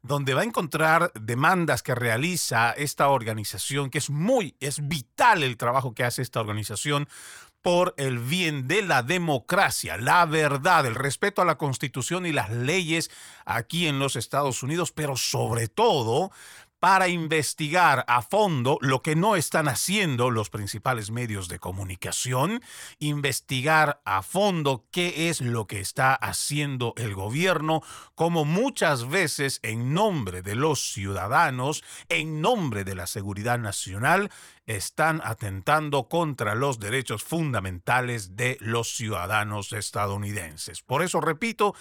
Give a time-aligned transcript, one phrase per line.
[0.02, 5.56] donde va a encontrar demandas que realiza esta organización, que es muy, es vital el
[5.56, 7.08] trabajo que hace esta organización
[7.66, 12.48] por el bien de la democracia, la verdad, el respeto a la constitución y las
[12.48, 13.10] leyes
[13.44, 16.30] aquí en los Estados Unidos, pero sobre todo
[16.78, 22.62] para investigar a fondo lo que no están haciendo los principales medios de comunicación,
[23.00, 27.82] investigar a fondo qué es lo que está haciendo el gobierno,
[28.14, 34.30] como muchas veces en nombre de los ciudadanos, en nombre de la seguridad nacional,
[34.66, 40.82] están atentando contra los derechos fundamentales de los ciudadanos estadounidenses.
[40.82, 41.74] Por eso, repito,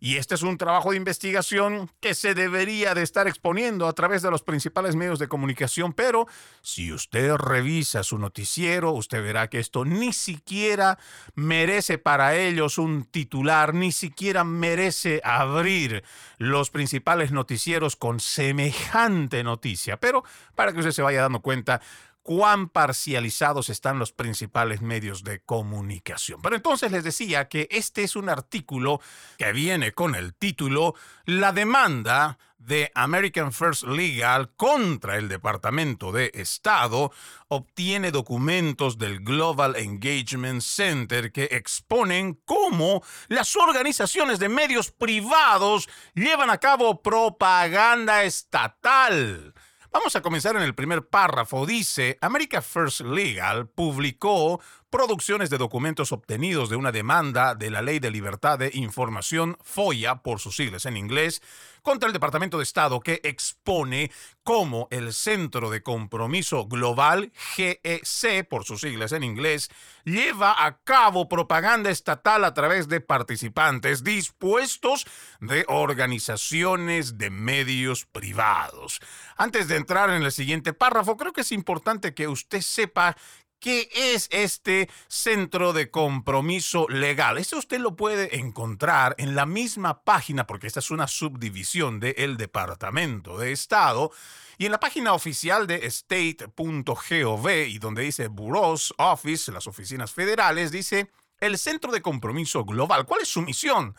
[0.03, 4.23] Y este es un trabajo de investigación que se debería de estar exponiendo a través
[4.23, 6.25] de los principales medios de comunicación, pero
[6.63, 10.97] si usted revisa su noticiero, usted verá que esto ni siquiera
[11.35, 16.03] merece para ellos un titular, ni siquiera merece abrir
[16.39, 19.97] los principales noticieros con semejante noticia.
[19.97, 20.23] Pero
[20.55, 21.79] para que usted se vaya dando cuenta,
[22.23, 26.41] cuán parcializados están los principales medios de comunicación.
[26.41, 29.01] Pero entonces les decía que este es un artículo
[29.37, 30.95] que viene con el título
[31.25, 37.11] La demanda de American First Legal contra el Departamento de Estado
[37.47, 46.49] obtiene documentos del Global Engagement Center que exponen cómo las organizaciones de medios privados llevan
[46.49, 49.53] a cabo propaganda estatal.
[49.93, 51.65] Vamos a comenzar en el primer párrafo.
[51.65, 54.61] Dice, America First Legal publicó
[54.91, 60.21] producciones de documentos obtenidos de una demanda de la Ley de Libertad de Información, FOIA
[60.21, 61.41] por sus siglas en inglés,
[61.81, 64.11] contra el Departamento de Estado que expone
[64.43, 69.69] cómo el Centro de Compromiso Global, GEC por sus siglas en inglés,
[70.03, 75.07] lleva a cabo propaganda estatal a través de participantes dispuestos
[75.39, 78.99] de organizaciones de medios privados.
[79.37, 83.15] Antes de entrar en el siguiente párrafo, creo que es importante que usted sepa
[83.61, 87.37] ¿Qué es este centro de compromiso legal?
[87.37, 92.37] Esto usted lo puede encontrar en la misma página, porque esta es una subdivisión del
[92.37, 94.09] Departamento de Estado,
[94.57, 100.71] y en la página oficial de state.gov, y donde dice Bureaus Office, las oficinas federales,
[100.71, 103.05] dice el Centro de Compromiso Global.
[103.05, 103.95] ¿Cuál es su misión?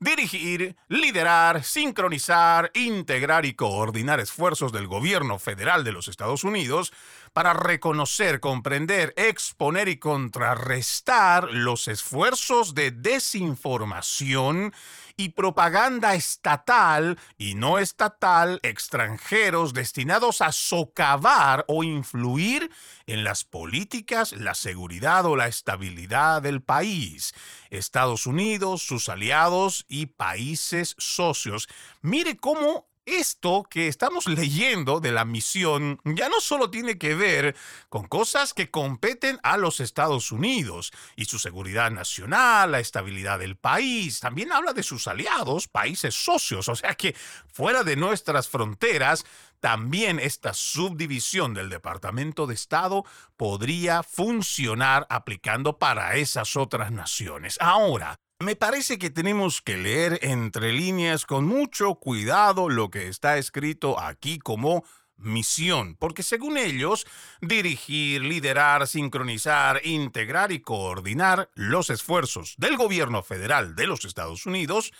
[0.00, 6.92] Dirigir, liderar, sincronizar, integrar y coordinar esfuerzos del gobierno federal de los Estados Unidos
[7.32, 14.72] para reconocer, comprender, exponer y contrarrestar los esfuerzos de desinformación
[15.16, 22.70] y propaganda estatal y no estatal extranjeros destinados a socavar o influir
[23.06, 27.34] en las políticas, la seguridad o la estabilidad del país.
[27.70, 31.68] Estados Unidos, sus aliados y países socios.
[32.02, 37.54] Mire cómo esto que estamos leyendo de la misión ya no solo tiene que ver
[37.88, 43.56] con cosas que competen a los Estados Unidos y su seguridad nacional, la estabilidad del
[43.56, 47.14] país, también habla de sus aliados, países socios, o sea que
[47.52, 49.24] fuera de nuestras fronteras,
[49.60, 53.04] también esta subdivisión del Departamento de Estado
[53.36, 57.56] podría funcionar aplicando para esas otras naciones.
[57.60, 63.38] Ahora, me parece que tenemos que leer entre líneas con mucho cuidado lo que está
[63.38, 64.84] escrito aquí como
[65.16, 67.06] misión, porque según ellos,
[67.40, 74.92] dirigir, liderar, sincronizar, integrar y coordinar los esfuerzos del gobierno federal de los Estados Unidos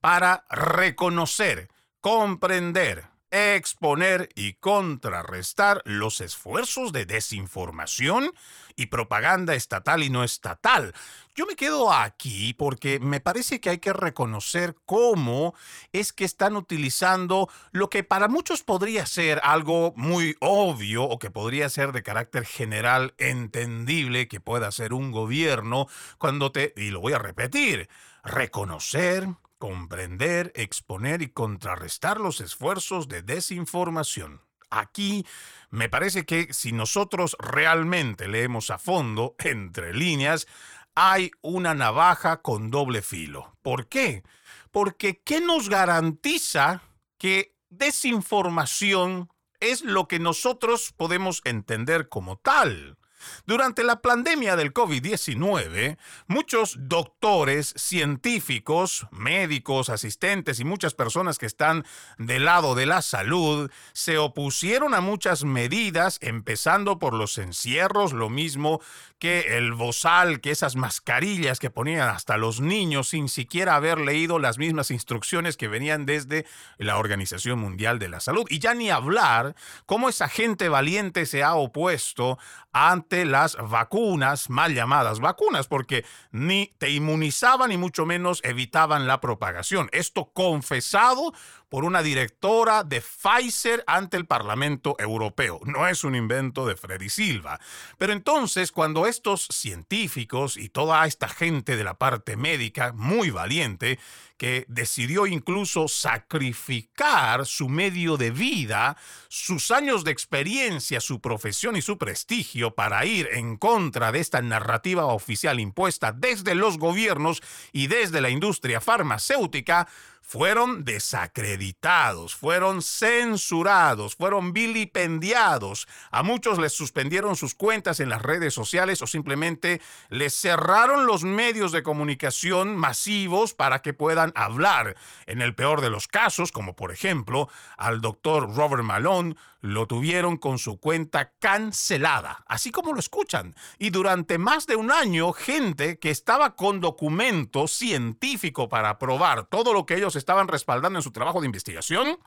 [0.00, 1.68] para reconocer,
[2.00, 8.32] comprender, exponer y contrarrestar los esfuerzos de desinformación
[8.76, 10.94] y propaganda estatal y no estatal.
[11.34, 15.54] Yo me quedo aquí porque me parece que hay que reconocer cómo
[15.92, 21.30] es que están utilizando lo que para muchos podría ser algo muy obvio o que
[21.30, 25.86] podría ser de carácter general entendible que pueda ser un gobierno
[26.18, 27.88] cuando te, y lo voy a repetir,
[28.24, 29.28] reconocer,
[29.58, 34.42] comprender, exponer y contrarrestar los esfuerzos de desinformación.
[34.70, 35.26] Aquí
[35.70, 40.46] me parece que si nosotros realmente leemos a fondo, entre líneas,
[40.94, 43.56] hay una navaja con doble filo.
[43.62, 44.24] ¿Por qué?
[44.70, 46.82] Porque ¿qué nos garantiza
[47.18, 52.97] que desinformación es lo que nosotros podemos entender como tal?
[53.46, 61.84] Durante la pandemia del COVID-19, muchos doctores, científicos, médicos, asistentes y muchas personas que están
[62.18, 68.28] del lado de la salud se opusieron a muchas medidas, empezando por los encierros, lo
[68.28, 68.80] mismo
[69.18, 74.38] que el bozal, que esas mascarillas que ponían hasta los niños sin siquiera haber leído
[74.38, 76.46] las mismas instrucciones que venían desde
[76.78, 78.44] la Organización Mundial de la Salud.
[78.48, 79.56] Y ya ni hablar
[79.86, 82.38] cómo esa gente valiente se ha opuesto
[82.72, 89.20] ante las vacunas, mal llamadas vacunas, porque ni te inmunizaban ni mucho menos evitaban la
[89.20, 89.88] propagación.
[89.92, 91.32] Esto confesado
[91.68, 95.60] por una directora de Pfizer ante el Parlamento Europeo.
[95.64, 97.60] No es un invento de Freddy Silva.
[97.98, 103.98] Pero entonces, cuando estos científicos y toda esta gente de la parte médica, muy valiente,
[104.36, 108.96] que decidió incluso sacrificar su medio de vida,
[109.28, 114.40] sus años de experiencia, su profesión y su prestigio para ir en contra de esta
[114.40, 119.88] narrativa oficial impuesta desde los gobiernos y desde la industria farmacéutica,
[120.28, 125.88] fueron desacreditados, fueron censurados, fueron vilipendiados.
[126.10, 129.80] A muchos les suspendieron sus cuentas en las redes sociales o simplemente
[130.10, 134.96] les cerraron los medios de comunicación masivos para que puedan hablar.
[135.24, 140.36] En el peor de los casos, como por ejemplo al doctor Robert Malone, lo tuvieron
[140.36, 143.54] con su cuenta cancelada, así como lo escuchan.
[143.78, 149.72] Y durante más de un año, gente que estaba con documento científico para probar todo
[149.72, 152.18] lo que ellos estaban respaldando en su trabajo de investigación,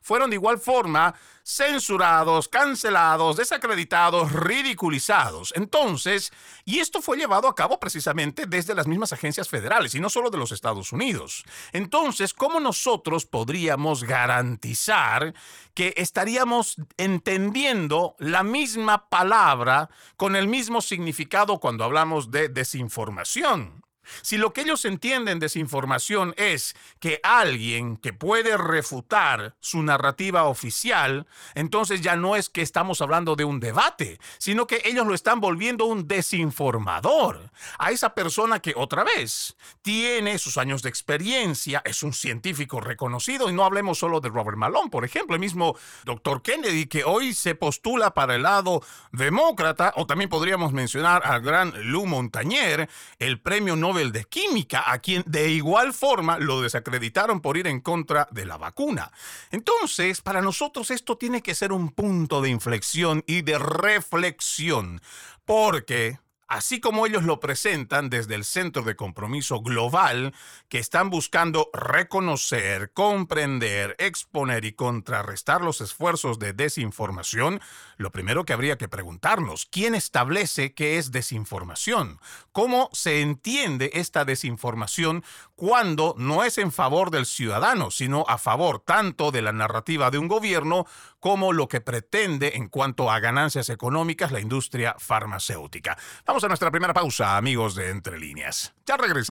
[0.00, 5.52] fueron de igual forma censurados, cancelados, desacreditados, ridiculizados.
[5.56, 6.32] Entonces,
[6.64, 10.30] y esto fue llevado a cabo precisamente desde las mismas agencias federales y no solo
[10.30, 11.44] de los Estados Unidos.
[11.72, 15.34] Entonces, ¿cómo nosotros podríamos garantizar
[15.74, 23.87] que estaríamos entendiendo la misma palabra con el mismo significado cuando hablamos de desinformación?
[24.22, 31.26] Si lo que ellos entienden desinformación es que alguien que puede refutar su narrativa oficial,
[31.54, 35.40] entonces ya no es que estamos hablando de un debate, sino que ellos lo están
[35.40, 37.50] volviendo un desinformador.
[37.78, 43.50] A esa persona que otra vez tiene sus años de experiencia, es un científico reconocido,
[43.50, 47.34] y no hablemos solo de Robert Malone, por ejemplo, el mismo doctor Kennedy, que hoy
[47.34, 52.88] se postula para el lado demócrata, o también podríamos mencionar al gran Lou Montañer,
[53.18, 57.80] el premio Nobel de Química, a quien de igual forma lo desacreditaron por ir en
[57.80, 59.10] contra de la vacuna.
[59.50, 65.02] Entonces, para nosotros esto tiene que ser un punto de inflexión y de reflexión,
[65.44, 70.34] porque así como ellos lo presentan desde el Centro de Compromiso Global,
[70.68, 77.60] que están buscando reconocer, comprender, exponer y contrarrestar los esfuerzos de desinformación,
[77.98, 82.18] lo primero que habría que preguntarnos, ¿quién establece qué es desinformación?
[82.52, 85.22] ¿Cómo se entiende esta desinformación
[85.58, 90.18] cuando no es en favor del ciudadano, sino a favor tanto de la narrativa de
[90.18, 90.86] un gobierno
[91.18, 95.98] como lo que pretende en cuanto a ganancias económicas la industria farmacéutica?
[96.24, 98.72] Vamos a nuestra primera pausa, amigos de Entre Líneas.
[98.86, 99.30] Ya regresamos.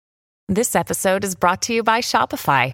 [0.53, 2.73] This episode is brought to you by Shopify.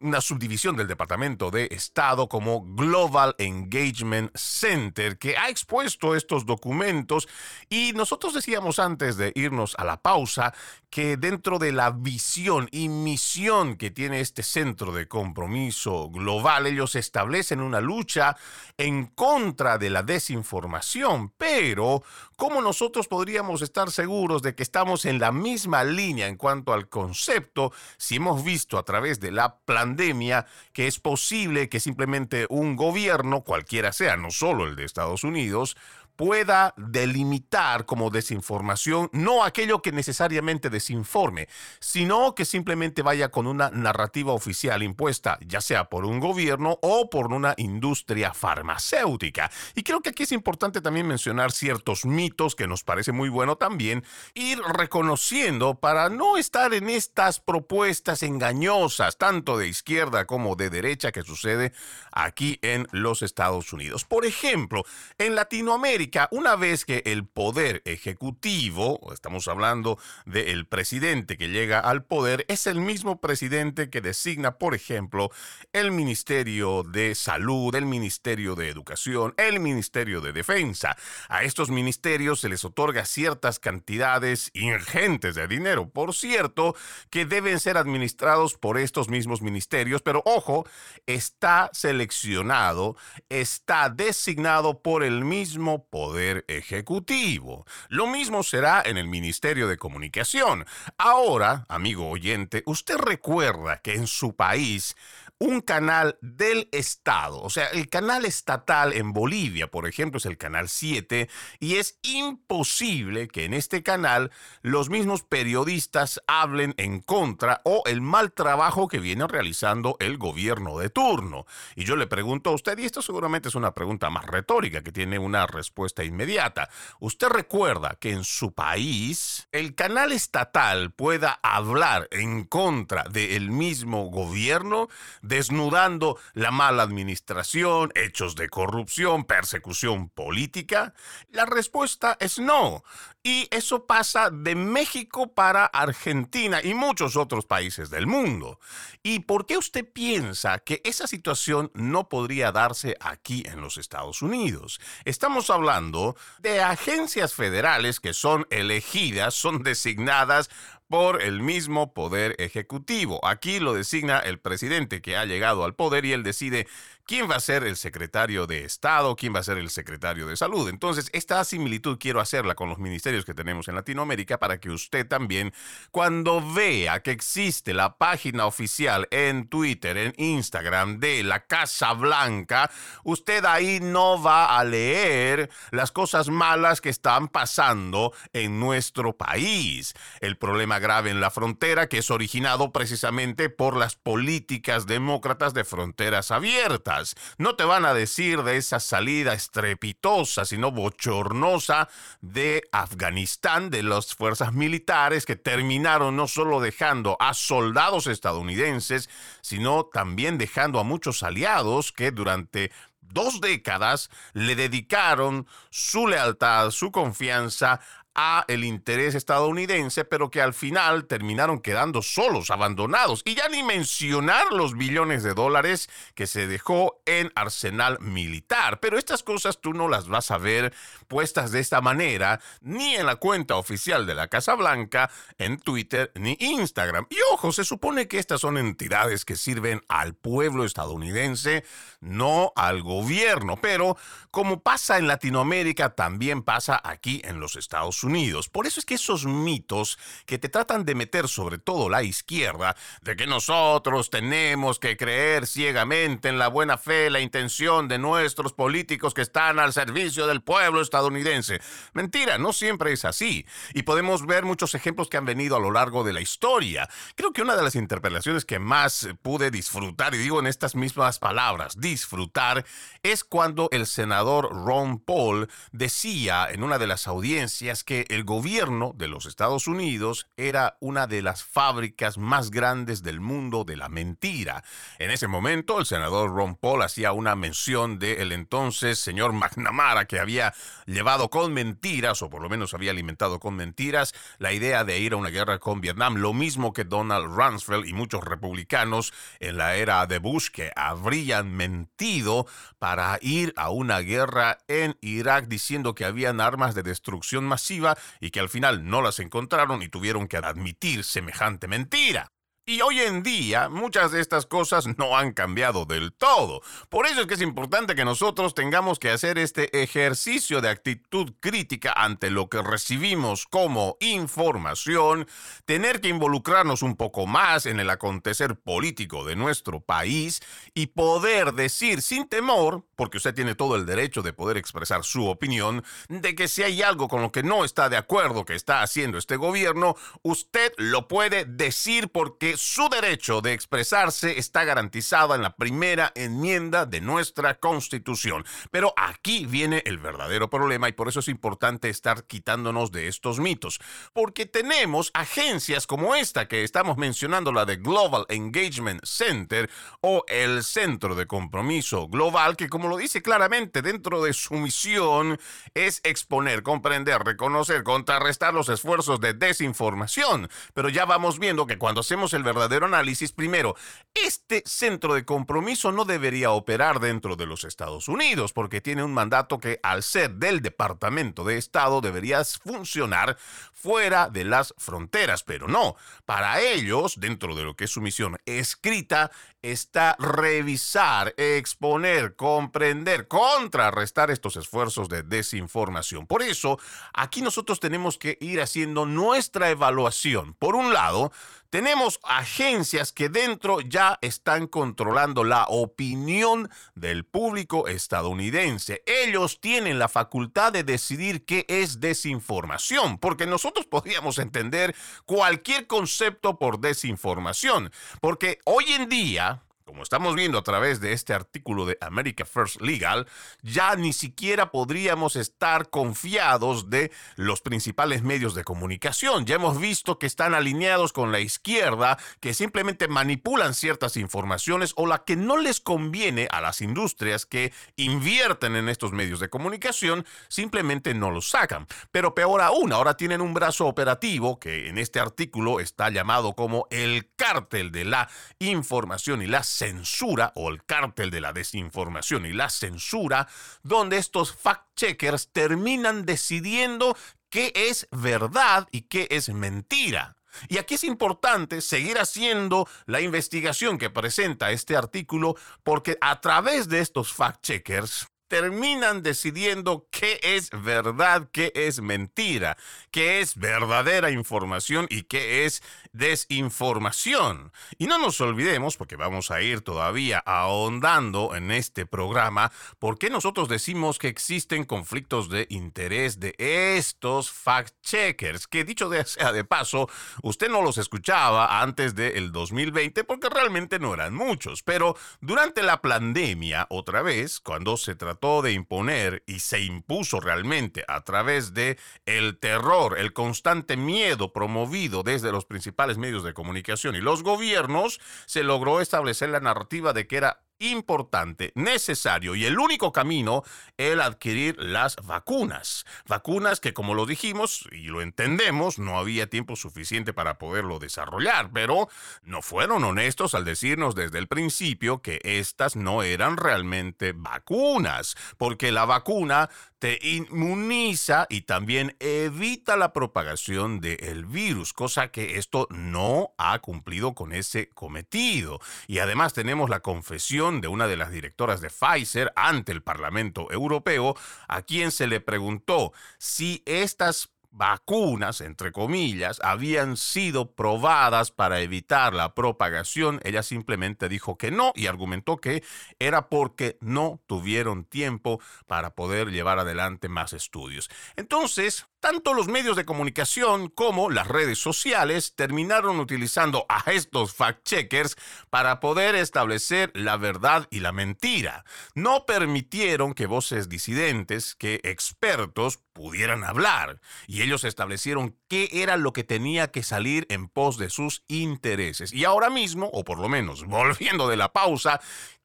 [0.00, 7.28] una subdivisión del Departamento de Estado como Global Engagement Center, que ha expuesto estos documentos.
[7.68, 10.54] Y nosotros decíamos antes de irnos a la pausa
[10.88, 16.94] que dentro de la visión y misión que tiene este centro de compromiso, global, ellos
[16.94, 18.36] establecen una lucha
[18.76, 22.02] en contra de la desinformación, pero
[22.36, 26.88] ¿cómo nosotros podríamos estar seguros de que estamos en la misma línea en cuanto al
[26.88, 32.76] concepto si hemos visto a través de la pandemia que es posible que simplemente un
[32.76, 35.76] gobierno, cualquiera sea, no solo el de Estados Unidos,
[36.20, 41.48] pueda delimitar como desinformación no aquello que necesariamente desinforme,
[41.78, 47.08] sino que simplemente vaya con una narrativa oficial impuesta, ya sea por un gobierno o
[47.08, 49.50] por una industria farmacéutica.
[49.74, 53.56] Y creo que aquí es importante también mencionar ciertos mitos que nos parece muy bueno
[53.56, 60.68] también ir reconociendo para no estar en estas propuestas engañosas, tanto de izquierda como de
[60.68, 61.72] derecha, que sucede
[62.12, 64.04] aquí en los Estados Unidos.
[64.04, 64.84] Por ejemplo,
[65.16, 72.04] en Latinoamérica, una vez que el poder ejecutivo, estamos hablando del presidente que llega al
[72.04, 75.30] poder, es el mismo presidente que designa, por ejemplo,
[75.72, 80.96] el Ministerio de Salud, el Ministerio de Educación, el Ministerio de Defensa.
[81.28, 86.74] A estos ministerios se les otorga ciertas cantidades ingentes de dinero, por cierto,
[87.10, 90.66] que deben ser administrados por estos mismos ministerios, pero ojo,
[91.06, 92.96] está seleccionado,
[93.28, 97.66] está designado por el mismo poder ejecutivo.
[97.88, 100.64] Lo mismo será en el Ministerio de Comunicación.
[100.96, 104.96] Ahora, amigo oyente, usted recuerda que en su país
[105.40, 107.40] un canal del Estado.
[107.40, 111.98] O sea, el canal estatal en Bolivia, por ejemplo, es el canal 7 y es
[112.02, 114.30] imposible que en este canal
[114.60, 120.78] los mismos periodistas hablen en contra o el mal trabajo que viene realizando el gobierno
[120.78, 121.46] de turno.
[121.74, 124.92] Y yo le pregunto a usted, y esto seguramente es una pregunta más retórica que
[124.92, 126.68] tiene una respuesta inmediata.
[126.98, 134.10] ¿Usted recuerda que en su país el canal estatal pueda hablar en contra del mismo
[134.10, 134.88] gobierno?
[135.30, 140.92] Desnudando la mala administración, hechos de corrupción, persecución política?
[141.30, 142.82] La respuesta es no.
[143.22, 148.58] Y eso pasa de México para Argentina y muchos otros países del mundo.
[149.02, 154.22] ¿Y por qué usted piensa que esa situación no podría darse aquí en los Estados
[154.22, 154.80] Unidos?
[155.04, 160.50] Estamos hablando de agencias federales que son elegidas, son designadas
[160.90, 163.24] por el mismo poder ejecutivo.
[163.24, 166.66] Aquí lo designa el presidente que ha llegado al poder y él decide
[167.10, 170.36] quién va a ser el secretario de Estado, quién va a ser el secretario de
[170.36, 170.68] Salud.
[170.68, 175.08] Entonces, esta similitud quiero hacerla con los ministerios que tenemos en Latinoamérica para que usted
[175.08, 175.52] también,
[175.90, 182.70] cuando vea que existe la página oficial en Twitter, en Instagram de la Casa Blanca,
[183.02, 189.94] usted ahí no va a leer las cosas malas que están pasando en nuestro país.
[190.20, 195.64] El problema grave en la frontera que es originado precisamente por las políticas demócratas de
[195.64, 196.99] fronteras abiertas.
[197.38, 201.88] No te van a decir de esa salida estrepitosa, sino bochornosa
[202.20, 209.08] de Afganistán, de las fuerzas militares que terminaron no solo dejando a soldados estadounidenses,
[209.40, 216.90] sino también dejando a muchos aliados que durante dos décadas le dedicaron su lealtad, su
[216.90, 217.80] confianza
[218.14, 223.62] a el interés estadounidense, pero que al final terminaron quedando solos, abandonados, y ya ni
[223.62, 228.80] mencionar los billones de dólares que se dejó en arsenal militar.
[228.80, 230.74] Pero estas cosas tú no las vas a ver
[231.08, 236.10] puestas de esta manera, ni en la cuenta oficial de la Casa Blanca, en Twitter,
[236.14, 237.06] ni Instagram.
[237.10, 241.64] Y ojo, se supone que estas son entidades que sirven al pueblo estadounidense,
[242.00, 243.96] no al gobierno, pero
[244.30, 247.99] como pasa en Latinoamérica, también pasa aquí en los Estados Unidos.
[248.48, 252.76] Por eso es que esos mitos que te tratan de meter sobre todo la izquierda,
[253.02, 258.52] de que nosotros tenemos que creer ciegamente en la buena fe, la intención de nuestros
[258.52, 261.60] políticos que están al servicio del pueblo estadounidense.
[261.92, 263.46] Mentira, no siempre es así.
[263.74, 266.88] Y podemos ver muchos ejemplos que han venido a lo largo de la historia.
[267.14, 271.18] Creo que una de las interpelaciones que más pude disfrutar, y digo en estas mismas
[271.18, 272.64] palabras, disfrutar,
[273.02, 278.92] es cuando el senador Ron Paul decía en una de las audiencias que el gobierno
[278.94, 283.88] de los Estados Unidos era una de las fábricas más grandes del mundo de la
[283.88, 284.62] mentira.
[285.00, 290.20] En ese momento, el senador Ron Paul hacía una mención del entonces señor McNamara, que
[290.20, 290.54] había
[290.86, 295.14] llevado con mentiras, o por lo menos había alimentado con mentiras, la idea de ir
[295.14, 299.74] a una guerra con Vietnam, lo mismo que Donald Rumsfeld y muchos republicanos en la
[299.74, 302.46] era de Bush, que habrían mentido
[302.78, 307.79] para ir a una guerra en Irak diciendo que habían armas de destrucción masiva
[308.20, 312.32] y que al final no las encontraron y tuvieron que admitir semejante mentira.
[312.70, 316.62] Y hoy en día muchas de estas cosas no han cambiado del todo.
[316.88, 321.32] Por eso es que es importante que nosotros tengamos que hacer este ejercicio de actitud
[321.40, 325.26] crítica ante lo que recibimos como información,
[325.64, 330.40] tener que involucrarnos un poco más en el acontecer político de nuestro país
[330.72, 335.26] y poder decir sin temor, porque usted tiene todo el derecho de poder expresar su
[335.26, 338.82] opinión, de que si hay algo con lo que no está de acuerdo que está
[338.82, 345.40] haciendo este gobierno, usted lo puede decir porque su derecho de expresarse está garantizado en
[345.40, 348.44] la primera enmienda de nuestra Constitución.
[348.70, 353.40] Pero aquí viene el verdadero problema y por eso es importante estar quitándonos de estos
[353.40, 353.80] mitos.
[354.12, 359.70] Porque tenemos agencias como esta que estamos mencionando, la de Global Engagement Center
[360.02, 365.40] o el Centro de Compromiso Global, que como lo dice claramente dentro de su misión,
[365.72, 370.50] es exponer, comprender, reconocer, contrarrestar los esfuerzos de desinformación.
[370.74, 373.76] Pero ya vamos viendo que cuando hacemos el verdadero análisis, primero,
[374.14, 379.14] este centro de compromiso no debería operar dentro de los Estados Unidos porque tiene un
[379.14, 383.36] mandato que al ser del Departamento de Estado debería funcionar
[383.72, 385.96] fuera de las fronteras, pero no.
[386.24, 389.30] Para ellos, dentro de lo que es su misión escrita,
[389.62, 396.26] está revisar, exponer, comprender, contrarrestar estos esfuerzos de desinformación.
[396.26, 396.78] Por eso,
[397.12, 400.54] aquí nosotros tenemos que ir haciendo nuestra evaluación.
[400.54, 401.32] Por un lado,
[401.70, 409.04] tenemos agencias que dentro ya están controlando la opinión del público estadounidense.
[409.06, 414.96] Ellos tienen la facultad de decidir qué es desinformación, porque nosotros podríamos entender
[415.26, 419.49] cualquier concepto por desinformación, porque hoy en día
[419.90, 423.26] como estamos viendo a través de este artículo de America First Legal,
[423.60, 429.46] ya ni siquiera podríamos estar confiados de los principales medios de comunicación.
[429.46, 435.08] Ya hemos visto que están alineados con la izquierda, que simplemente manipulan ciertas informaciones o
[435.08, 440.24] la que no les conviene a las industrias que invierten en estos medios de comunicación,
[440.46, 441.88] simplemente no los sacan.
[442.12, 446.86] Pero peor aún, ahora tienen un brazo operativo que en este artículo está llamado como
[446.92, 448.28] el cártel de la
[448.60, 453.48] información y la censura o el cártel de la desinformación y la censura,
[453.82, 457.16] donde estos fact-checkers terminan decidiendo
[457.48, 460.36] qué es verdad y qué es mentira.
[460.68, 466.90] Y aquí es importante seguir haciendo la investigación que presenta este artículo porque a través
[466.90, 472.76] de estos fact-checkers terminan decidiendo qué es verdad, qué es mentira,
[473.12, 477.72] qué es verdadera información y qué es desinformación.
[477.98, 483.30] Y no nos olvidemos, porque vamos a ir todavía ahondando en este programa, por qué
[483.30, 489.64] nosotros decimos que existen conflictos de interés de estos fact-checkers, que dicho de sea de
[489.64, 490.08] paso,
[490.42, 496.02] usted no los escuchaba antes del 2020 porque realmente no eran muchos, pero durante la
[496.02, 501.98] pandemia, otra vez, cuando se trató de imponer y se impuso realmente a través de
[502.26, 507.14] el terror, el constante miedo promovido desde los principales medios de comunicación.
[507.14, 512.78] Y los gobiernos, se logró establecer la narrativa de que era importante, necesario y el
[512.78, 513.62] único camino
[513.96, 516.04] el adquirir las vacunas.
[516.26, 521.70] Vacunas que, como lo dijimos y lo entendemos, no había tiempo suficiente para poderlo desarrollar,
[521.72, 522.08] pero
[522.42, 528.90] no fueron honestos al decirnos desde el principio que estas no eran realmente vacunas, porque
[528.90, 536.54] la vacuna te inmuniza y también evita la propagación del virus, cosa que esto no
[536.56, 538.80] ha cumplido con ese cometido.
[539.06, 543.72] Y además tenemos la confesión de una de las directoras de Pfizer ante el Parlamento
[543.72, 544.36] Europeo,
[544.68, 552.34] a quien se le preguntó si estas vacunas, entre comillas, habían sido probadas para evitar
[552.34, 555.82] la propagación, ella simplemente dijo que no y argumentó que
[556.18, 561.08] era porque no tuvieron tiempo para poder llevar adelante más estudios.
[561.36, 568.36] Entonces, tanto los medios de comunicación como las redes sociales terminaron utilizando a estos fact-checkers
[568.68, 571.84] para poder establecer la verdad y la mentira.
[572.14, 579.32] No permitieron que voces disidentes, que expertos pudieran hablar, y ellos establecieron qué era lo
[579.32, 582.32] que tenía que salir en pos de sus intereses.
[582.32, 585.20] Y ahora mismo, o por lo menos volviendo de la pausa,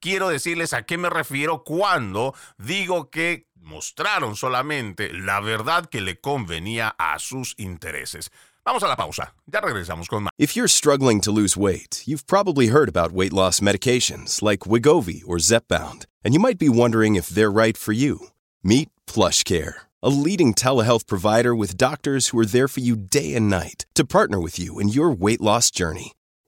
[0.05, 6.19] quiero decirles a qué me refiero cuando digo que mostraron solamente la verdad que le
[6.19, 8.29] convenía a sus intereses.
[8.63, 9.33] Vamos a la pausa.
[9.47, 10.29] Ya regresamos con más.
[10.37, 15.23] If you're struggling to lose weight, you've probably heard about weight loss medications like Wigovi
[15.25, 18.27] or Zepbound, and you might be wondering if they're right for you.
[18.63, 23.49] Meet PlushCare, a leading telehealth provider with doctors who are there for you day and
[23.49, 26.13] night to partner with you in your weight loss journey.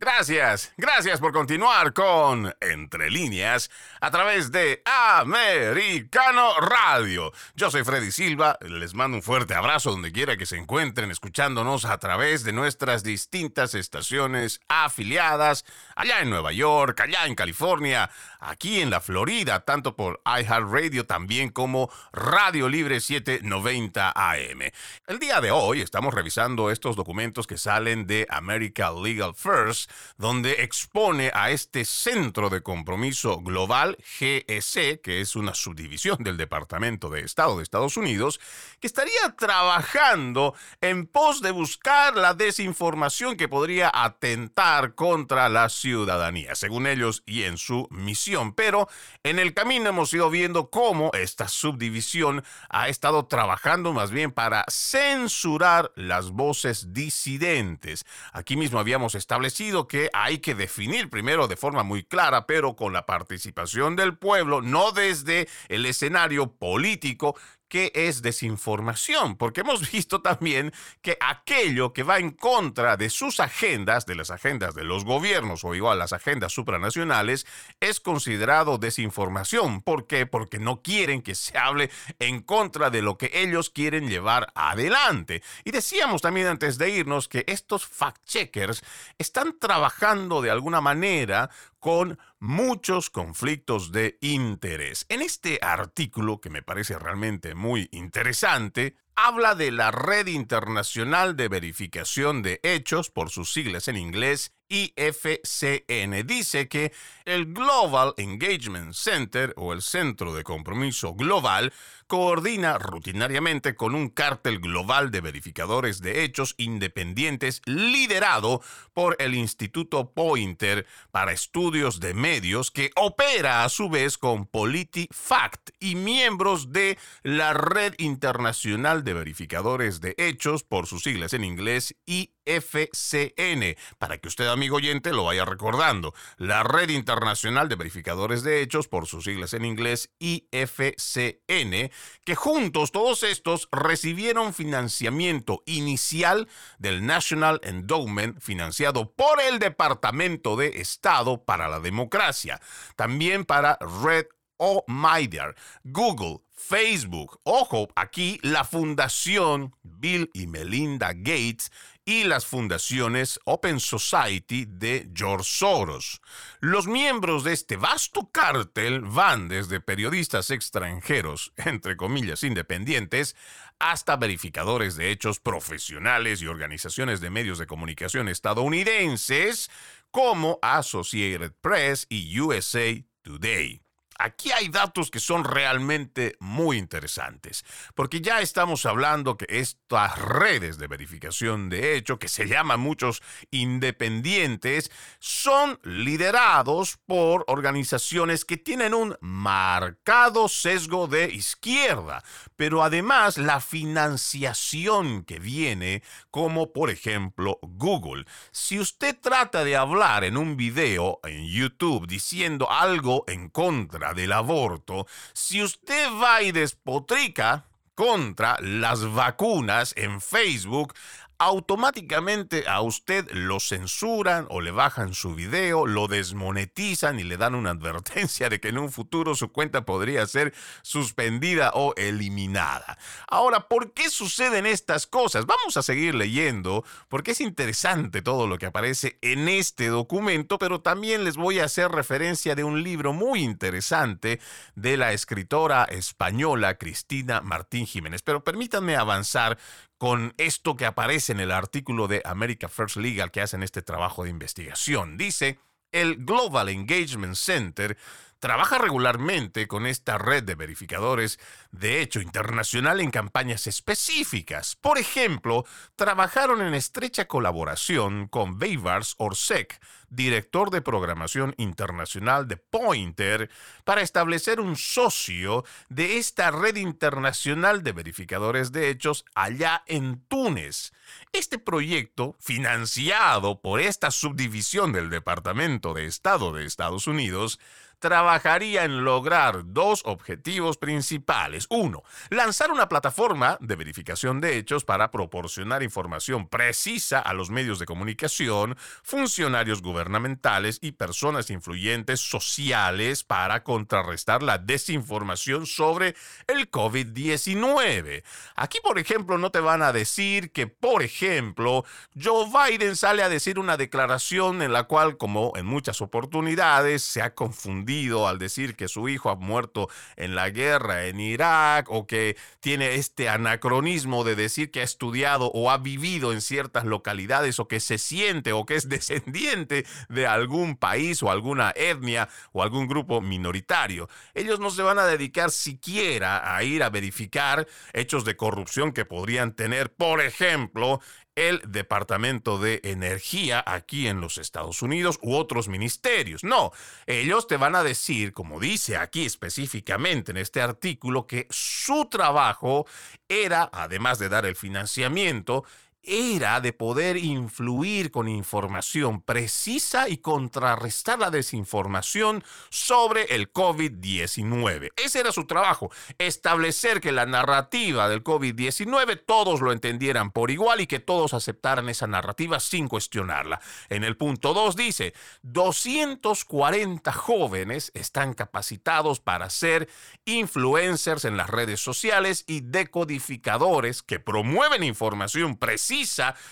[0.00, 3.68] Gracias, gracias por continuar con Entre líneas
[4.00, 7.32] a través de Americano Radio.
[7.56, 11.84] Yo soy Freddy Silva, les mando un fuerte abrazo donde quiera que se encuentren escuchándonos
[11.84, 15.64] a través de nuestras distintas estaciones afiliadas,
[15.96, 21.50] allá en Nueva York, allá en California, aquí en la Florida, tanto por iHeartRadio también
[21.50, 24.60] como Radio Libre 790 AM.
[25.06, 30.62] El día de hoy estamos revisando estos documentos que salen de America Legal First donde
[30.62, 37.20] expone a este Centro de Compromiso Global, GEC, que es una subdivisión del Departamento de
[37.20, 38.40] Estado de Estados Unidos,
[38.80, 46.54] que estaría trabajando en pos de buscar la desinformación que podría atentar contra la ciudadanía,
[46.54, 48.27] según ellos y en su misión.
[48.54, 48.88] Pero
[49.22, 54.64] en el camino hemos ido viendo cómo esta subdivisión ha estado trabajando más bien para
[54.68, 58.04] censurar las voces disidentes.
[58.32, 62.92] Aquí mismo habíamos establecido que hay que definir primero de forma muy clara, pero con
[62.92, 67.36] la participación del pueblo, no desde el escenario político,
[67.68, 73.40] qué es desinformación, porque hemos visto también que aquello que va en contra de sus
[73.40, 77.46] agendas, de las agendas de los gobiernos o igual las agendas supranacionales,
[77.80, 79.82] es considerado desinformación.
[79.82, 80.26] ¿Por qué?
[80.26, 85.42] Porque no quieren que se hable en contra de lo que ellos quieren llevar adelante.
[85.64, 88.82] Y decíamos también antes de irnos que estos fact-checkers
[89.18, 95.06] están trabajando de alguna manera con muchos conflictos de interés.
[95.08, 101.48] En este artículo, que me parece realmente muy interesante, habla de la Red Internacional de
[101.48, 106.26] Verificación de Hechos, por sus siglas en inglés, IFCN.
[106.26, 106.92] Dice que
[107.24, 111.72] el Global Engagement Center o el Centro de Compromiso Global
[112.08, 118.62] coordina rutinariamente con un cártel global de verificadores de hechos independientes liderado
[118.94, 125.70] por el Instituto Pointer para Estudios de Medios que opera a su vez con PolitiFact
[125.80, 131.94] y miembros de la Red Internacional de Verificadores de Hechos por sus siglas en inglés
[132.06, 136.14] IFCN, para que usted amigo oyente lo vaya recordando.
[136.38, 141.90] La Red Internacional de Verificadores de Hechos por sus siglas en inglés IFCN
[142.24, 150.80] que juntos todos estos recibieron financiamiento inicial del National Endowment financiado por el Departamento de
[150.80, 152.60] Estado para la Democracia,
[152.96, 154.26] también para Red
[154.58, 157.40] o Media, Google, Facebook.
[157.44, 161.70] Ojo, aquí la Fundación Bill y Melinda Gates
[162.08, 166.22] y las fundaciones Open Society de George Soros.
[166.58, 173.36] Los miembros de este vasto cártel van desde periodistas extranjeros, entre comillas independientes,
[173.78, 179.70] hasta verificadores de hechos profesionales y organizaciones de medios de comunicación estadounidenses
[180.10, 183.87] como Associated Press y USA Today.
[184.20, 190.76] Aquí hay datos que son realmente muy interesantes, porque ya estamos hablando que estas redes
[190.76, 198.92] de verificación de hecho, que se llaman muchos independientes, son liderados por organizaciones que tienen
[198.92, 202.24] un marcado sesgo de izquierda,
[202.56, 206.02] pero además la financiación que viene,
[206.32, 208.24] como por ejemplo Google.
[208.50, 214.32] Si usted trata de hablar en un video en YouTube diciendo algo en contra del
[214.32, 220.94] aborto, si usted va y despotrica contra las vacunas en Facebook,
[221.38, 227.54] automáticamente a usted lo censuran o le bajan su video, lo desmonetizan y le dan
[227.54, 232.98] una advertencia de que en un futuro su cuenta podría ser suspendida o eliminada.
[233.28, 235.46] Ahora, ¿por qué suceden estas cosas?
[235.46, 240.80] Vamos a seguir leyendo porque es interesante todo lo que aparece en este documento, pero
[240.80, 244.40] también les voy a hacer referencia de un libro muy interesante
[244.74, 248.22] de la escritora española Cristina Martín Jiménez.
[248.22, 249.58] Pero permítanme avanzar
[249.98, 254.24] con esto que aparece en el artículo de America First Legal que hacen este trabajo
[254.24, 255.16] de investigación.
[255.18, 255.58] Dice,
[255.92, 257.96] el Global Engagement Center
[258.40, 261.38] trabaja regularmente con esta red de verificadores
[261.70, 264.76] de hecho internacional en campañas específicas.
[264.76, 265.64] Por ejemplo,
[265.96, 273.50] trabajaron en estrecha colaboración con Beivars Orsek, director de programación internacional de Pointer,
[273.84, 280.92] para establecer un socio de esta red internacional de verificadores de hechos allá en Túnez.
[281.32, 287.58] Este proyecto, financiado por esta subdivisión del Departamento de Estado de Estados Unidos,
[287.98, 291.66] trabajaría en lograr dos objetivos principales.
[291.70, 297.78] Uno, lanzar una plataforma de verificación de hechos para proporcionar información precisa a los medios
[297.78, 306.14] de comunicación, funcionarios gubernamentales y personas influyentes sociales para contrarrestar la desinformación sobre
[306.46, 308.22] el COVID-19.
[308.54, 311.84] Aquí, por ejemplo, no te van a decir que, por ejemplo,
[312.20, 317.22] Joe Biden sale a decir una declaración en la cual, como en muchas oportunidades, se
[317.22, 322.06] ha confundido al decir que su hijo ha muerto en la guerra en Irak o
[322.06, 327.58] que tiene este anacronismo de decir que ha estudiado o ha vivido en ciertas localidades
[327.58, 332.62] o que se siente o que es descendiente de algún país o alguna etnia o
[332.62, 334.08] algún grupo minoritario.
[334.34, 339.06] Ellos no se van a dedicar siquiera a ir a verificar hechos de corrupción que
[339.06, 341.00] podrían tener, por ejemplo,
[341.38, 346.42] el Departamento de Energía aquí en los Estados Unidos u otros ministerios.
[346.42, 346.72] No,
[347.06, 352.86] ellos te van a decir, como dice aquí específicamente en este artículo, que su trabajo
[353.28, 355.64] era, además de dar el financiamiento,
[356.02, 364.90] era de poder influir con información precisa y contrarrestar la desinformación sobre el COVID-19.
[364.96, 370.80] Ese era su trabajo, establecer que la narrativa del COVID-19 todos lo entendieran por igual
[370.80, 373.60] y que todos aceptaran esa narrativa sin cuestionarla.
[373.88, 379.88] En el punto 2 dice, 240 jóvenes están capacitados para ser
[380.24, 385.87] influencers en las redes sociales y decodificadores que promueven información precisa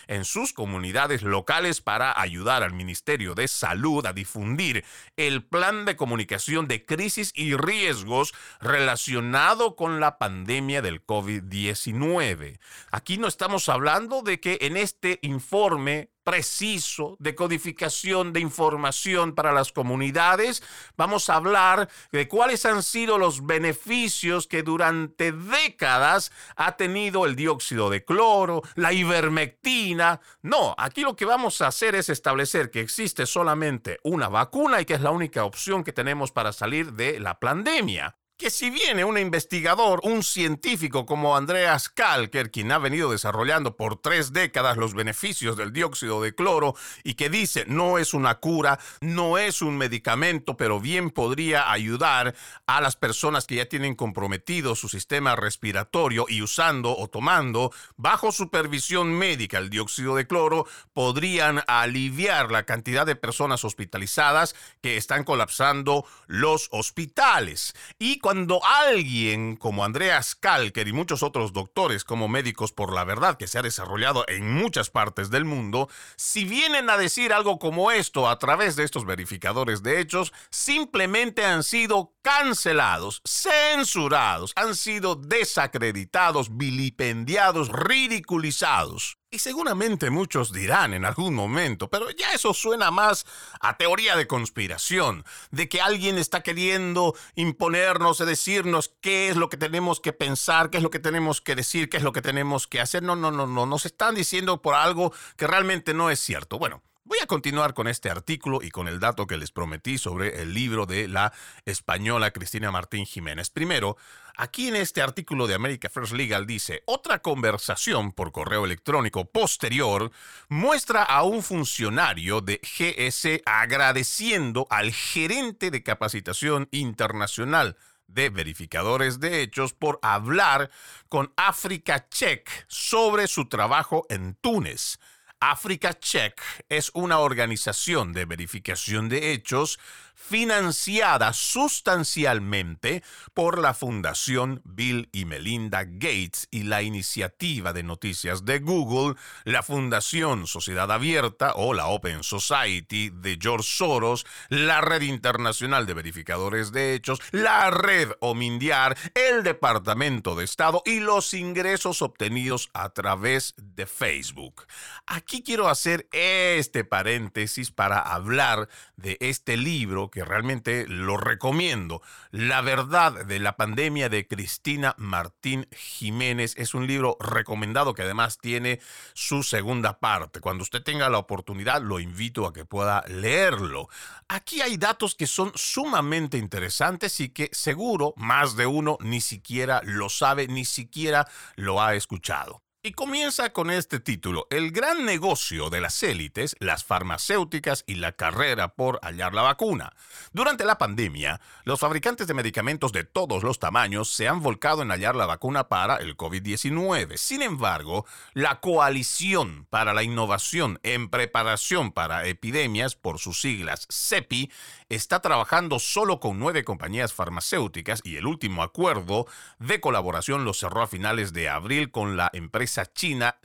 [0.07, 4.85] en sus comunidades locales para ayudar al Ministerio de Salud a difundir
[5.17, 12.59] el plan de comunicación de crisis y riesgos relacionado con la pandemia del COVID-19.
[12.91, 19.53] Aquí no estamos hablando de que en este informe preciso de codificación de información para
[19.53, 20.61] las comunidades.
[20.97, 27.37] Vamos a hablar de cuáles han sido los beneficios que durante décadas ha tenido el
[27.37, 30.21] dióxido de cloro, la ivermectina.
[30.43, 34.85] No, aquí lo que vamos a hacer es establecer que existe solamente una vacuna y
[34.85, 39.05] que es la única opción que tenemos para salir de la pandemia que si viene
[39.05, 44.93] un investigador, un científico como Andreas Kalker, quien ha venido desarrollando por tres décadas los
[44.93, 49.79] beneficios del dióxido de cloro y que dice no es una cura, no es un
[49.79, 52.35] medicamento, pero bien podría ayudar
[52.67, 58.33] a las personas que ya tienen comprometido su sistema respiratorio y usando o tomando bajo
[58.33, 65.25] supervisión médica el dióxido de cloro, podrían aliviar la cantidad de personas hospitalizadas que están
[65.25, 67.75] colapsando los hospitales.
[67.99, 73.37] Y cuando alguien como Andreas Kalker y muchos otros doctores como Médicos por la Verdad
[73.37, 77.93] que se ha desarrollado en muchas partes del mundo, si vienen a decir algo como
[77.93, 85.15] esto a través de estos verificadores de hechos, simplemente han sido cancelados, censurados, han sido
[85.15, 89.19] desacreditados, vilipendiados, ridiculizados.
[89.29, 93.27] Y seguramente muchos dirán en algún momento, pero ya eso suena más
[93.61, 99.57] a teoría de conspiración, de que alguien está queriendo imponernos, decirnos qué es lo que
[99.57, 102.69] tenemos que pensar, qué es lo que tenemos que decir, qué es lo que tenemos
[102.69, 103.03] que hacer.
[103.03, 106.61] No, no, no, no, nos están diciendo por algo que realmente no es cierto.
[106.61, 110.43] Bueno, Voy a continuar con este artículo y con el dato que les prometí sobre
[110.43, 111.33] el libro de la
[111.65, 113.49] española Cristina Martín Jiménez.
[113.49, 113.97] Primero,
[114.37, 120.11] aquí en este artículo de America First Legal dice, otra conversación por correo electrónico posterior
[120.49, 127.77] muestra a un funcionario de GS agradeciendo al gerente de capacitación internacional
[128.09, 130.73] de verificadores de hechos por hablar
[131.09, 134.99] con Africa Check sobre su trabajo en Túnez.
[135.41, 139.79] Africa Check es una organización de verificación de hechos
[140.17, 148.59] financiada sustancialmente por la Fundación Bill y Melinda Gates y la Iniciativa de Noticias de
[148.59, 155.87] Google, la Fundación Sociedad Abierta o la Open Society de George Soros, la Red Internacional
[155.87, 162.71] de Verificadores de Hechos, la Red Omindiar, el Departamento de Estado y los ingresos obtenidos
[162.73, 164.67] a través de Facebook.
[165.07, 172.03] Aquí quiero hacer este paréntesis para hablar de este libro que realmente lo recomiendo.
[172.31, 178.39] La verdad de la pandemia de Cristina Martín Jiménez es un libro recomendado que además
[178.39, 178.81] tiene
[179.15, 180.41] su segunda parte.
[180.41, 183.89] Cuando usted tenga la oportunidad, lo invito a que pueda leerlo.
[184.29, 189.81] Aquí hay datos que son sumamente interesantes y que seguro más de uno ni siquiera
[189.85, 192.66] lo sabe, ni siquiera lo ha escuchado.
[192.87, 198.13] Y comienza con este título, El gran negocio de las élites, las farmacéuticas y la
[198.13, 199.93] carrera por hallar la vacuna.
[200.33, 204.91] Durante la pandemia, los fabricantes de medicamentos de todos los tamaños se han volcado en
[204.91, 207.17] hallar la vacuna para el COVID-19.
[207.17, 214.53] Sin embargo, la Coalición para la Innovación en Preparación para Epidemias, por sus siglas CEPI,
[214.91, 219.27] está trabajando solo con nueve compañías farmacéuticas y el último acuerdo
[219.59, 223.39] de colaboración lo cerró a finales de abril con la empresa china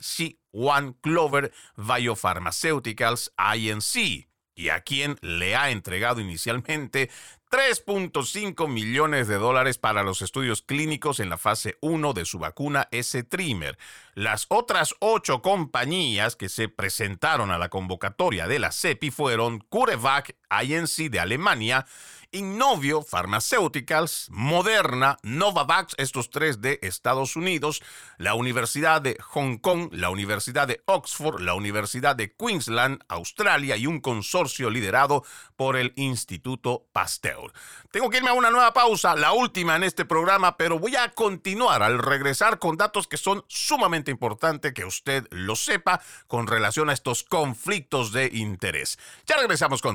[0.52, 7.10] One Clover Biopharmaceuticals Inc y a quien le ha entregado inicialmente
[7.50, 12.88] 3.5 millones de dólares para los estudios clínicos en la fase 1 de su vacuna
[12.90, 13.76] S-Trimer.
[14.14, 20.34] Las otras ocho compañías que se presentaron a la convocatoria de la CEPI fueron CureVac
[20.62, 21.86] INC de Alemania,
[22.32, 27.82] Innovio Pharmaceuticals, Moderna, Novavax, estos tres de Estados Unidos,
[28.18, 33.86] la Universidad de Hong Kong, la Universidad de Oxford, la Universidad de Queensland, Australia y
[33.86, 35.24] un consorcio liderado
[35.56, 37.52] por el Instituto Pasteur.
[37.90, 41.10] Tengo que irme a una nueva pausa, la última en este programa, pero voy a
[41.10, 46.88] continuar al regresar con datos que son sumamente importantes que usted lo sepa con relación
[46.88, 48.98] a estos conflictos de interés.
[49.26, 49.94] Ya regresamos con...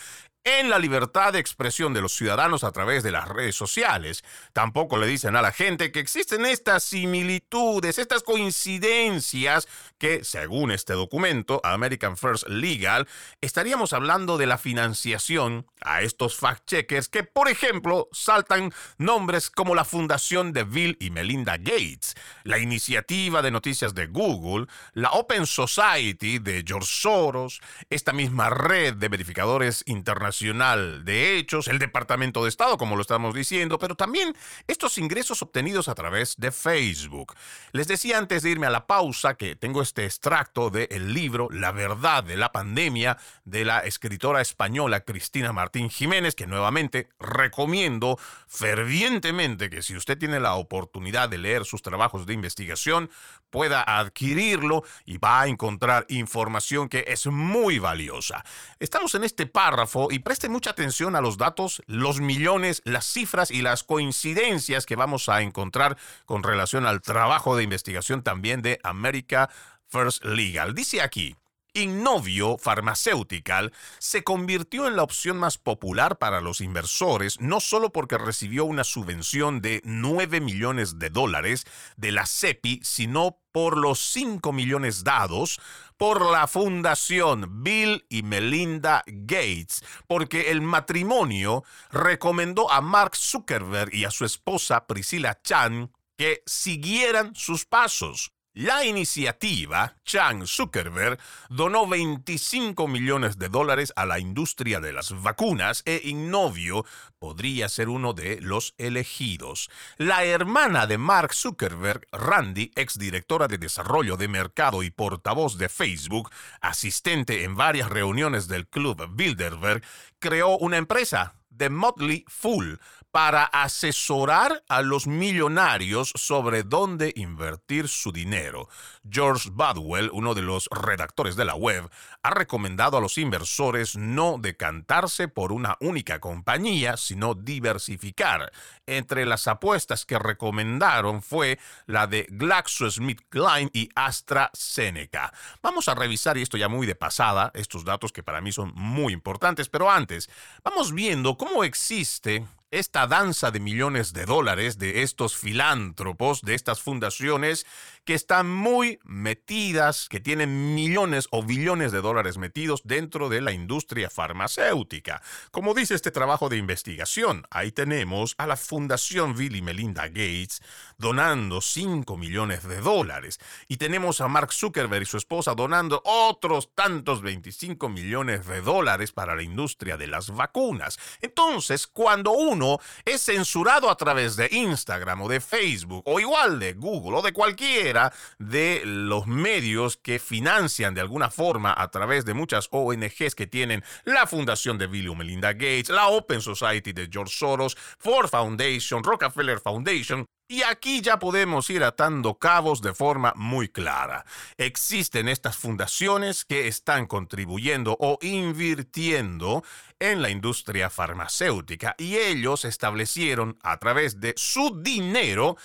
[0.44, 4.22] en la libertad de expresión de los ciudadanos a través de las redes sociales.
[4.52, 9.66] Tampoco le dicen a la gente que existen estas similitudes, estas coincidencias
[9.96, 13.08] que, según este documento, American First Legal,
[13.40, 19.86] estaríamos hablando de la financiación a estos fact-checkers que, por ejemplo, saltan nombres como la
[19.86, 26.38] Fundación de Bill y Melinda Gates, la Iniciativa de Noticias de Google, la Open Society
[26.38, 32.76] de George Soros, esta misma red de verificadores internacionales de Hechos, el Departamento de Estado,
[32.76, 34.34] como lo estamos diciendo, pero también
[34.66, 37.34] estos ingresos obtenidos a través de Facebook.
[37.72, 41.70] Les decía antes de irme a la pausa que tengo este extracto del libro La
[41.70, 48.18] verdad de la pandemia de la escritora española Cristina Martín Jiménez, que nuevamente recomiendo
[48.48, 53.08] fervientemente que si usted tiene la oportunidad de leer sus trabajos de investigación,
[53.50, 58.44] pueda adquirirlo y va a encontrar información que es muy valiosa.
[58.80, 63.50] Estamos en este párrafo y preste mucha atención a los datos, los millones, las cifras
[63.50, 68.80] y las coincidencias que vamos a encontrar con relación al trabajo de investigación también de
[68.82, 69.50] America
[69.86, 70.74] First Legal.
[70.74, 71.36] Dice aquí,
[71.74, 78.16] Innovio Pharmaceutical se convirtió en la opción más popular para los inversores, no solo porque
[78.16, 81.66] recibió una subvención de 9 millones de dólares
[81.96, 85.60] de la CEPI, sino por los 5 millones dados
[85.96, 94.04] por la fundación Bill y Melinda Gates, porque el matrimonio recomendó a Mark Zuckerberg y
[94.04, 98.33] a su esposa Priscilla Chan que siguieran sus pasos.
[98.56, 105.82] La iniciativa, Chan Zuckerberg, donó 25 millones de dólares a la industria de las vacunas
[105.86, 106.86] e Innovio
[107.18, 109.70] podría ser uno de los elegidos.
[109.96, 116.30] La hermana de Mark Zuckerberg, Randy, exdirectora de desarrollo de mercado y portavoz de Facebook,
[116.60, 119.82] asistente en varias reuniones del club Bilderberg,
[120.20, 122.80] creó una empresa, The Motley Fool,
[123.14, 128.68] para asesorar a los millonarios sobre dónde invertir su dinero.
[129.08, 131.88] George Badwell, uno de los redactores de la web,
[132.24, 138.50] ha recomendado a los inversores no decantarse por una única compañía, sino diversificar.
[138.84, 145.32] Entre las apuestas que recomendaron fue la de GlaxoSmithKline y AstraZeneca.
[145.62, 148.72] Vamos a revisar, y esto ya muy de pasada, estos datos que para mí son
[148.74, 150.28] muy importantes, pero antes,
[150.64, 152.44] vamos viendo cómo existe
[152.78, 157.66] esta danza de millones de dólares de estos filántropos, de estas fundaciones
[158.04, 163.52] que están muy metidas, que tienen millones o billones de dólares metidos dentro de la
[163.52, 165.22] industria farmacéutica.
[165.52, 170.60] Como dice este trabajo de investigación, ahí tenemos a la Fundación Bill y Melinda Gates
[170.98, 176.70] donando 5 millones de dólares y tenemos a Mark Zuckerberg y su esposa donando otros
[176.74, 180.98] tantos 25 millones de dólares para la industria de las vacunas.
[181.20, 186.74] Entonces, cuando uno es censurado a través de Instagram o de Facebook o igual de
[186.74, 192.34] Google o de cualquiera de los medios que financian de alguna forma a través de
[192.34, 197.08] muchas ONGs que tienen la Fundación de Bill y Melinda Gates, la Open Society de
[197.10, 203.32] George Soros, Ford Foundation, Rockefeller Foundation, y aquí ya podemos ir atando cabos de forma
[203.34, 204.24] muy clara.
[204.56, 209.64] Existen estas fundaciones que están contribuyendo o invirtiendo
[209.98, 215.56] en la industria farmacéutica y ellos establecieron a través de su dinero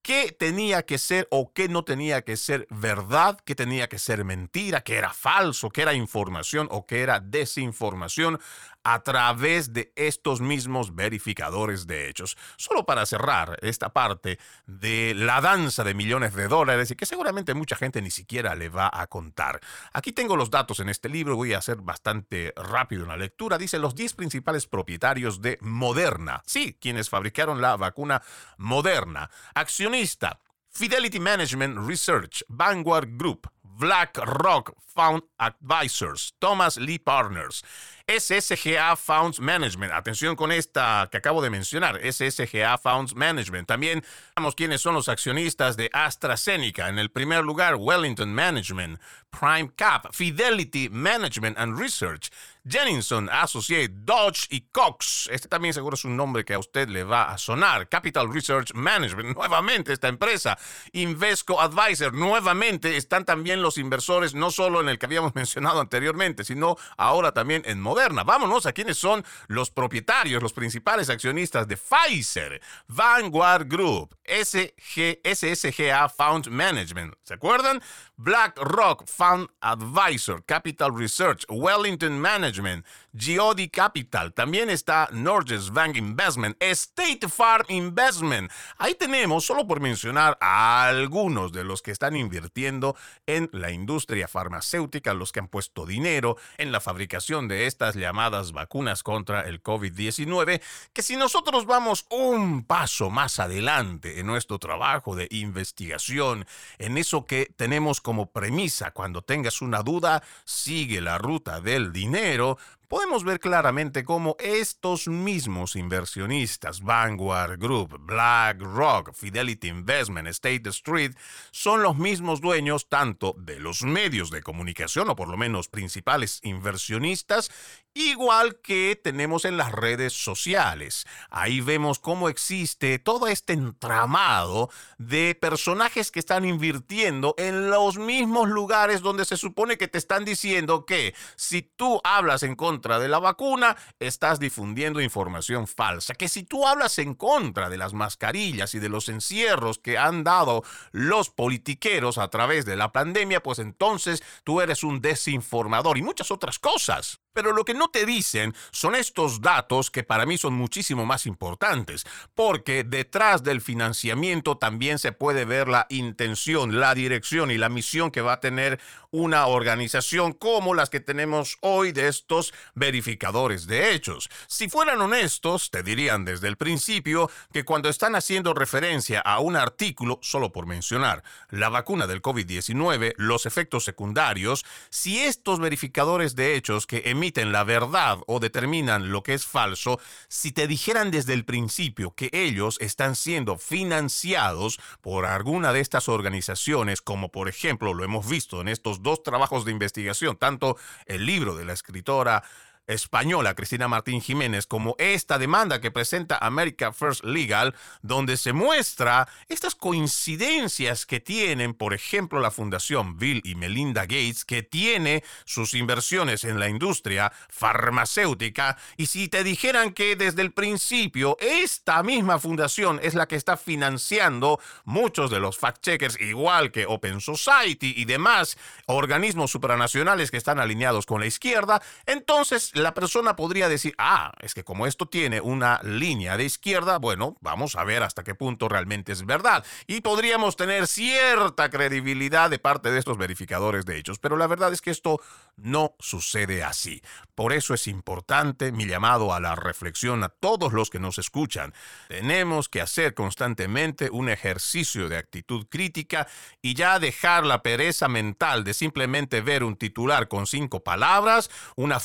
[0.00, 4.24] qué tenía que ser o qué no tenía que ser verdad, qué tenía que ser
[4.24, 8.40] mentira, qué era falso, qué era información o qué era desinformación
[8.84, 12.36] a través de estos mismos verificadores de hechos.
[12.56, 17.54] Solo para cerrar esta parte de la danza de millones de dólares y que seguramente
[17.54, 19.60] mucha gente ni siquiera le va a contar.
[19.92, 23.58] Aquí tengo los datos en este libro, voy a hacer bastante rápido en la lectura.
[23.58, 26.42] Dice los 10 principales propietarios de Moderna.
[26.46, 28.22] Sí, quienes fabricaron la vacuna
[28.56, 29.30] Moderna.
[29.54, 30.40] Accionista.
[30.70, 37.64] Fidelity Management Research, Vanguard Group, BlackRock Fund Advisors, Thomas Lee Partners,
[38.08, 39.92] SSGA Funds Management.
[39.92, 43.68] Atención con esta que acabo de mencionar, SSGA Funds Management.
[43.68, 44.02] También
[44.34, 46.88] vamos quiénes son los accionistas de AstraZeneca.
[46.88, 48.98] En el primer lugar, Wellington Management,
[49.30, 52.30] Prime Cap, Fidelity Management and Research,
[52.66, 55.28] Jenninson Associate, Dodge y Cox.
[55.30, 57.90] Este también seguro es un nombre que a usted le va a sonar.
[57.90, 60.58] Capital Research Management, nuevamente esta empresa.
[60.92, 66.42] Invesco Advisor, nuevamente están también los inversores, no solo en el que habíamos mencionado anteriormente,
[66.42, 67.97] sino ahora también en Moderna.
[68.24, 76.08] Vámonos a quiénes son los propietarios, los principales accionistas de Pfizer, Vanguard Group, SG, SSGA
[76.08, 77.14] Fund Management.
[77.24, 77.82] ¿Se acuerdan?
[78.16, 87.28] BlackRock Fund Advisor, Capital Research, Wellington Management, Geodi Capital, también está Norges Bank Investment, State
[87.28, 88.50] Farm Investment.
[88.76, 92.96] Ahí tenemos, solo por mencionar a algunos de los que están invirtiendo
[93.26, 98.52] en la industria farmacéutica, los que han puesto dinero en la fabricación de estas llamadas
[98.52, 100.60] vacunas contra el COVID-19,
[100.92, 106.46] que si nosotros vamos un paso más adelante en nuestro trabajo de investigación,
[106.78, 112.58] en eso que tenemos como premisa, cuando tengas una duda, sigue la ruta del dinero,
[112.88, 121.12] podemos ver claramente cómo estos mismos inversionistas, Vanguard Group, BlackRock, Fidelity Investment, State Street,
[121.50, 126.40] son los mismos dueños tanto de los medios de comunicación, o por lo menos principales
[126.42, 127.50] inversionistas,
[127.92, 131.04] igual que tenemos en las redes sociales.
[131.28, 138.48] Ahí vemos cómo existe todo este entramado de personajes que están invirtiendo en los mismos
[138.48, 143.08] lugares donde se supone que te están diciendo que si tú hablas en contra de
[143.08, 146.14] la vacuna, estás difundiendo información falsa.
[146.14, 150.24] Que si tú hablas en contra de las mascarillas y de los encierros que han
[150.24, 150.62] dado
[150.92, 156.30] los politiqueros a través de la pandemia, pues entonces tú eres un desinformador y muchas
[156.30, 157.20] otras cosas.
[157.32, 161.26] Pero lo que no te dicen son estos datos que para mí son muchísimo más
[161.26, 162.04] importantes,
[162.34, 168.10] porque detrás del financiamiento también se puede ver la intención, la dirección y la misión
[168.10, 173.94] que va a tener una organización como las que tenemos hoy de estos verificadores de
[173.94, 174.28] hechos.
[174.48, 179.56] Si fueran honestos, te dirían desde el principio que cuando están haciendo referencia a un
[179.56, 186.56] artículo, solo por mencionar, la vacuna del COVID-19, los efectos secundarios, si estos verificadores de
[186.56, 191.34] hechos que emiten la verdad o determinan lo que es falso, si te dijeran desde
[191.34, 197.94] el principio que ellos están siendo financiados por alguna de estas organizaciones, como por ejemplo
[197.94, 200.76] lo hemos visto en estos dos trabajos de investigación, tanto
[201.06, 202.42] el libro de la escritora
[202.88, 209.28] española Cristina Martín Jiménez como esta demanda que presenta America First Legal, donde se muestra
[209.48, 215.74] estas coincidencias que tienen, por ejemplo, la Fundación Bill y Melinda Gates, que tiene sus
[215.74, 222.38] inversiones en la industria farmacéutica, y si te dijeran que desde el principio esta misma
[222.38, 228.06] fundación es la que está financiando muchos de los fact-checkers, igual que Open Society y
[228.06, 234.32] demás organismos supranacionales que están alineados con la izquierda, entonces la persona podría decir, ah,
[234.40, 238.34] es que como esto tiene una línea de izquierda, bueno, vamos a ver hasta qué
[238.34, 239.64] punto realmente es verdad.
[239.86, 244.72] Y podríamos tener cierta credibilidad de parte de estos verificadores de hechos, pero la verdad
[244.72, 245.20] es que esto
[245.56, 247.02] no sucede así.
[247.34, 251.74] Por eso es importante mi llamado a la reflexión a todos los que nos escuchan.
[252.08, 256.26] Tenemos que hacer constantemente un ejercicio de actitud crítica
[256.62, 262.00] y ya dejar la pereza mental de simplemente ver un titular con cinco palabras, una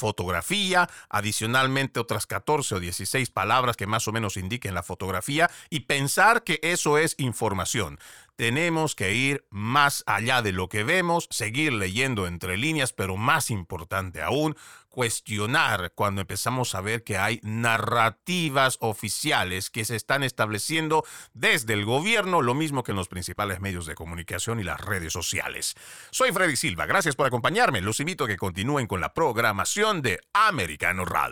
[1.10, 6.44] adicionalmente otras 14 o 16 palabras que más o menos indiquen la fotografía y pensar
[6.44, 8.00] que eso es información.
[8.36, 13.52] Tenemos que ir más allá de lo que vemos, seguir leyendo entre líneas, pero más
[13.52, 14.56] importante aún,
[14.94, 21.04] cuestionar cuando empezamos a ver que hay narrativas oficiales que se están estableciendo
[21.34, 25.12] desde el gobierno, lo mismo que en los principales medios de comunicación y las redes
[25.12, 25.74] sociales.
[26.12, 27.82] Soy Freddy Silva, gracias por acompañarme.
[27.82, 31.32] Los invito a que continúen con la programación de Americano Radio.